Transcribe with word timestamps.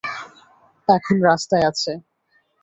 এখন 0.87 1.15
রাস্তায় 1.23 1.65
আছে। 1.67 1.91